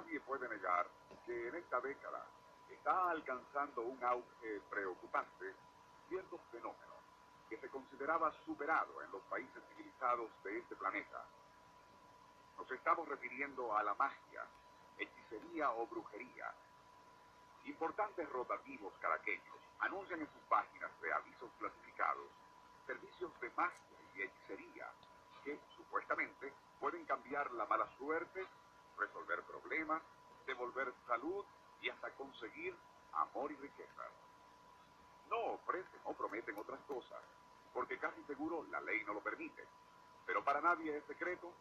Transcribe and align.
nadie 0.00 0.20
puede 0.20 0.48
negar 0.48 0.86
que 1.26 1.48
en 1.48 1.54
esta 1.56 1.78
década 1.80 2.24
está 2.70 3.10
alcanzando 3.10 3.82
un 3.82 4.02
auge 4.02 4.60
preocupante 4.70 5.54
cierto 6.08 6.38
fenómeno 6.50 6.94
que 7.50 7.58
se 7.58 7.68
consideraba 7.68 8.32
superado 8.46 9.02
en 9.02 9.10
los 9.10 9.20
países 9.24 9.62
civilizados 9.68 10.30
de 10.42 10.58
este 10.58 10.74
planeta. 10.76 11.22
Nos 12.56 12.70
estamos 12.70 13.06
refiriendo 13.08 13.76
a 13.76 13.82
la 13.82 13.94
magia, 13.94 14.46
hechicería 14.96 15.70
o 15.72 15.86
brujería. 15.86 16.50
Importantes 17.64 18.26
rotativos 18.30 18.94
caraqueños 19.00 19.58
anuncian 19.80 20.20
en 20.20 20.32
sus 20.32 20.42
páginas 20.48 20.90
de 21.02 21.12
avisos 21.12 21.50
clasificados 21.58 22.28
servicios 22.86 23.38
de 23.40 23.50
magia 23.50 23.98
y 24.16 24.22
hechicería 24.22 24.88
que 25.44 25.58
supuestamente 25.76 26.52
pueden 26.78 27.04
cambiar 27.04 27.50
la 27.52 27.66
mala 27.66 27.86
suerte, 27.98 28.46
resolver 29.00 29.42
problemas, 29.42 30.02
devolver 30.46 30.92
salud 31.06 31.44
y 31.80 31.88
hasta 31.88 32.10
conseguir 32.12 32.76
amor 33.12 33.50
y 33.52 33.56
riqueza. 33.56 34.02
No 35.28 35.38
ofrecen 35.54 36.00
o 36.04 36.14
prometen 36.14 36.56
otras 36.58 36.80
cosas, 36.86 37.22
porque 37.72 37.98
casi 37.98 38.22
seguro 38.24 38.64
la 38.70 38.80
ley 38.80 39.02
no 39.04 39.14
lo 39.14 39.20
permite. 39.20 39.66
Pero 40.26 40.44
para 40.44 40.60
nadie 40.60 40.96
es 40.96 41.04
secreto 41.06 41.52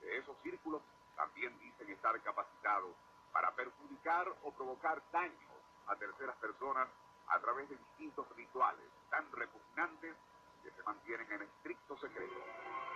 que 0.00 0.18
esos 0.18 0.36
círculos 0.42 0.82
también 1.16 1.58
dicen 1.58 1.90
estar 1.90 2.20
capacitados 2.22 2.94
para 3.32 3.54
perjudicar 3.54 4.28
o 4.44 4.52
provocar 4.52 5.02
daños 5.12 5.56
a 5.86 5.96
terceras 5.96 6.36
personas 6.36 6.88
a 7.28 7.38
través 7.40 7.68
de 7.68 7.76
distintos 7.76 8.28
rituales 8.36 8.86
tan 9.10 9.30
repugnantes 9.32 10.16
que 10.62 10.70
se 10.70 10.82
mantienen 10.82 11.30
en 11.32 11.42
estricto 11.42 11.96
secreto. 11.98 12.95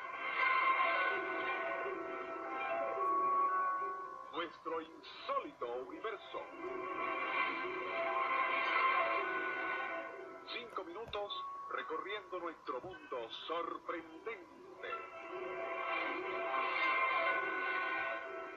Nuestro 4.50 4.80
insólito 4.80 5.66
universo. 5.86 6.40
Cinco 10.52 10.82
minutos 10.82 11.44
recorriendo 11.70 12.40
nuestro 12.40 12.80
mundo 12.80 13.30
sorprendente. 13.46 14.88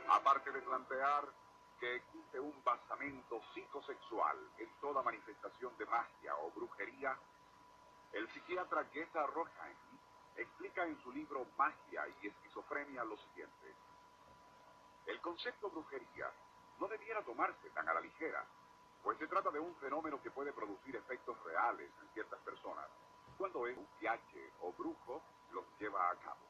Aparte 0.09 0.51
de 0.51 0.61
plantear 0.63 1.25
que 1.79 1.95
existe 1.97 2.39
un 2.39 2.63
basamento 2.63 3.39
psicosexual 3.53 4.37
en 4.57 4.69
toda 4.81 5.03
manifestación 5.03 5.77
de 5.77 5.85
magia 5.85 6.35
o 6.37 6.49
brujería, 6.49 7.15
el 8.13 8.27
psiquiatra 8.29 8.83
Gesa 8.85 9.27
Roheim 9.27 9.77
explica 10.37 10.87
en 10.87 10.99
su 11.03 11.11
libro 11.11 11.45
Magia 11.55 12.07
y 12.19 12.27
Esquizofrenia 12.29 13.03
lo 13.03 13.15
siguiente. 13.17 13.75
Concepto 15.23 15.69
brujería 15.69 16.29
no 16.81 16.87
debiera 16.89 17.23
tomarse 17.23 17.69
tan 17.69 17.87
a 17.87 17.93
la 17.93 18.01
ligera, 18.01 18.45
pues 19.01 19.17
se 19.17 19.27
trata 19.27 19.49
de 19.51 19.59
un 19.59 19.73
fenómeno 19.77 20.21
que 20.21 20.29
puede 20.29 20.51
producir 20.51 20.97
efectos 20.97 21.41
reales 21.45 21.89
en 22.01 22.09
ciertas 22.09 22.41
personas, 22.41 22.89
cuando 23.37 23.65
es 23.65 23.77
un 23.77 23.87
viaje 24.01 24.51
o 24.59 24.73
brujo 24.73 25.21
los 25.53 25.63
lleva 25.79 26.09
a 26.09 26.15
cabo. 26.17 26.41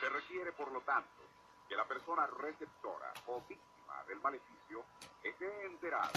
Se 0.00 0.08
requiere, 0.10 0.52
por 0.52 0.70
lo 0.70 0.82
tanto, 0.82 1.22
que 1.66 1.76
la 1.76 1.86
persona 1.86 2.26
receptora 2.26 3.10
o 3.26 3.40
víctima 3.48 4.04
del 4.06 4.20
maleficio 4.20 4.84
esté 5.22 5.64
enterada 5.64 6.12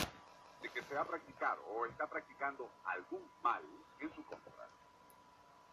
de 0.61 0.69
que 0.69 0.83
se 0.83 0.97
ha 0.97 1.05
practicado 1.05 1.63
o 1.67 1.85
está 1.85 2.05
practicando 2.07 2.69
algún 2.83 3.31
mal 3.41 3.63
en 3.99 4.13
su 4.13 4.25
contra. 4.25 4.67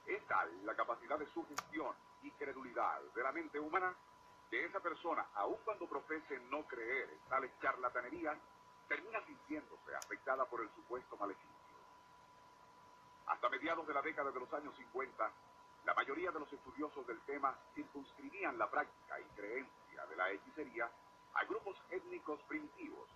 Es 0.08 0.26
tal 0.26 0.64
la 0.64 0.74
capacidad 0.74 1.18
de 1.18 1.26
sugestión 1.32 1.94
y 2.22 2.30
credulidad 2.32 3.02
de 3.14 3.22
la 3.22 3.30
mente 3.30 3.60
humana 3.60 3.94
que 4.48 4.64
esa 4.64 4.80
persona, 4.80 5.28
aun 5.34 5.58
cuando 5.66 5.86
profese 5.86 6.40
no 6.50 6.66
creer 6.66 7.10
en 7.10 7.20
tales 7.28 7.52
charlatanerías, 7.60 8.38
termina 8.88 9.22
sintiéndose 9.26 9.94
afectada 9.94 10.46
por 10.46 10.62
el 10.62 10.70
supuesto 10.70 11.14
maleficio. 11.18 11.52
Hasta 13.26 13.50
mediados 13.50 13.86
de 13.86 13.92
la 13.92 14.00
década 14.00 14.30
de 14.30 14.40
los 14.40 14.50
años 14.54 14.74
50, 14.76 15.30
la 15.84 15.92
mayoría 15.92 16.30
de 16.30 16.40
los 16.40 16.50
estudiosos 16.50 17.06
del 17.06 17.20
tema 17.20 17.54
circunscribían 17.74 18.56
la 18.56 18.70
práctica 18.70 19.20
y 19.20 19.24
creencia 19.36 20.06
de 20.06 20.16
la 20.16 20.30
hechicería 20.30 20.90
a 21.34 21.44
grupos 21.44 21.76
étnicos 21.90 22.40
primitivos, 22.44 23.10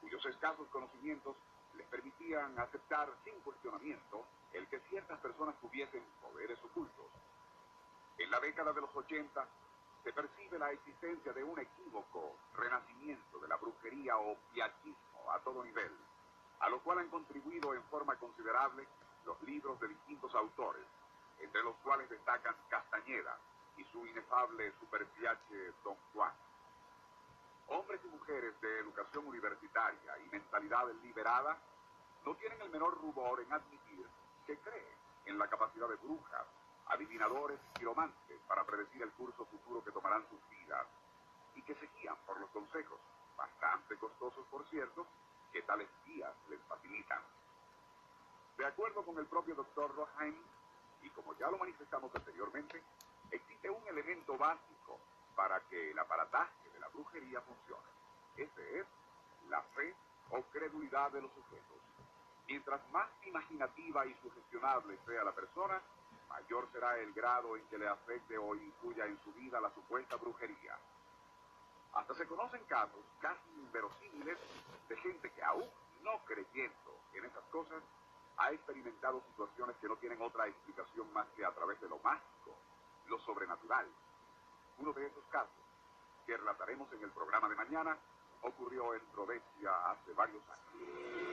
cuyos 0.00 0.26
escasos 0.26 0.68
conocimientos 0.70 1.36
les 1.76 1.86
permitían 1.88 2.58
aceptar 2.58 3.08
sin 3.24 3.38
cuestionamiento 3.40 4.26
el 4.52 4.66
que 4.68 4.80
ciertas 4.88 5.18
personas 5.20 5.54
tuviesen 5.60 6.04
poderes 6.20 6.58
ocultos. 6.64 7.06
En 8.18 8.30
la 8.30 8.40
década 8.40 8.72
de 8.72 8.80
los 8.80 8.94
80 8.94 9.48
se 10.04 10.12
percibe 10.12 10.58
la 10.58 10.70
existencia 10.70 11.32
de 11.32 11.42
un 11.42 11.58
equívoco 11.58 12.36
renacimiento 12.54 13.38
de 13.40 13.48
la 13.48 13.56
brujería 13.56 14.18
o 14.18 14.36
piatismo 14.52 15.32
a 15.32 15.40
todo 15.40 15.64
nivel, 15.64 15.92
a 16.60 16.68
lo 16.68 16.80
cual 16.80 16.98
han 16.98 17.08
contribuido 17.08 17.74
en 17.74 17.82
forma 17.84 18.16
considerable 18.16 18.86
los 19.24 19.42
libros 19.42 19.80
de 19.80 19.88
distintos 19.88 20.34
autores, 20.34 20.84
entre 21.40 21.62
los 21.62 21.74
cuales 21.76 22.08
destacan 22.10 22.54
Castañeda 22.68 23.38
y 23.78 23.84
su 23.84 24.06
inefable 24.06 24.72
superfiache 24.78 25.72
Don 25.82 25.96
Juan. 26.12 26.33
Mujeres 28.34 28.60
de 28.62 28.78
educación 28.80 29.28
universitaria 29.28 30.18
y 30.18 30.28
mentalidad 30.30 30.90
liberada 31.04 31.56
no 32.26 32.34
tienen 32.34 32.60
el 32.62 32.70
menor 32.70 33.00
rubor 33.00 33.40
en 33.40 33.52
admitir 33.52 34.04
que 34.44 34.58
creen 34.58 34.96
en 35.26 35.38
la 35.38 35.46
capacidad 35.46 35.88
de 35.88 35.94
brujas, 35.94 36.44
adivinadores 36.86 37.60
y 37.62 37.78
quiromantes 37.78 38.40
para 38.48 38.64
predecir 38.64 39.02
el 39.02 39.12
curso 39.12 39.46
futuro 39.46 39.84
que 39.84 39.92
tomarán 39.92 40.28
sus 40.28 40.40
vidas 40.50 40.84
y 41.54 41.62
que 41.62 41.76
se 41.76 41.86
guían 41.94 42.16
por 42.26 42.40
los 42.40 42.50
consejos, 42.50 42.98
bastante 43.36 43.96
costosos 43.98 44.44
por 44.48 44.68
cierto, 44.68 45.06
que 45.52 45.62
tales 45.62 45.88
guías 46.04 46.34
les 46.48 46.60
facilitan. 46.62 47.22
De 48.56 48.66
acuerdo 48.66 49.04
con 49.04 49.16
el 49.16 49.26
propio 49.26 49.54
doctor 49.54 49.94
Roheim, 49.94 50.42
y 51.02 51.10
como 51.10 51.38
ya 51.38 51.48
lo 51.52 51.58
manifestamos 51.58 52.12
anteriormente, 52.12 52.82
existe 53.30 53.70
un 53.70 53.86
elemento 53.86 54.36
básico 54.36 54.98
para 55.36 55.60
que 55.68 55.92
el 55.92 55.98
aparataje 56.00 56.68
de 56.72 56.80
la 56.80 56.88
brujería 56.88 57.40
funcione. 57.40 57.94
Es 58.36 58.86
la 59.48 59.62
fe 59.62 59.94
o 60.30 60.42
credulidad 60.42 61.10
de 61.12 61.22
los 61.22 61.30
sujetos. 61.32 61.78
Mientras 62.46 62.80
más 62.90 63.08
imaginativa 63.26 64.06
y 64.06 64.14
sugestionable 64.22 64.98
sea 65.06 65.24
la 65.24 65.32
persona, 65.32 65.80
mayor 66.28 66.68
será 66.72 66.98
el 66.98 67.12
grado 67.12 67.56
en 67.56 67.64
que 67.66 67.78
le 67.78 67.88
afecte 67.88 68.36
o 68.36 68.54
influya 68.54 69.06
en 69.06 69.18
su 69.22 69.32
vida 69.32 69.60
la 69.60 69.70
supuesta 69.70 70.16
brujería. 70.16 70.76
Hasta 71.92 72.14
se 72.14 72.26
conocen 72.26 72.64
casos 72.64 73.04
casi 73.20 73.50
inverosímiles 73.56 74.38
de 74.88 74.96
gente 74.96 75.30
que 75.30 75.42
aún 75.42 75.68
no 76.04 76.18
creyendo 76.26 77.00
en 77.14 77.24
esas 77.24 77.44
cosas, 77.44 77.82
ha 78.36 78.50
experimentado 78.52 79.22
situaciones 79.30 79.76
que 79.76 79.88
no 79.88 79.96
tienen 79.96 80.20
otra 80.20 80.46
explicación 80.46 81.12
más 81.12 81.26
que 81.36 81.44
a 81.44 81.52
través 81.52 81.80
de 81.80 81.88
lo 81.88 81.98
mágico, 82.00 82.56
lo 83.06 83.18
sobrenatural. 83.20 83.86
Uno 84.78 84.92
de 84.92 85.06
esos 85.06 85.24
casos, 85.30 85.64
que 86.26 86.36
relataremos 86.36 86.92
en 86.92 87.02
el 87.04 87.10
programa 87.10 87.48
de 87.48 87.54
mañana, 87.54 87.96
ocurrió 88.44 88.94
en 88.94 89.00
Provencia 89.12 89.70
hace 89.90 90.12
varios 90.12 90.42
años. 90.48 91.23